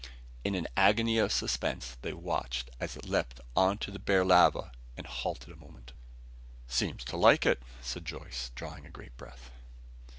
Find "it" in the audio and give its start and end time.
2.69-2.75, 2.97-3.07, 7.45-7.61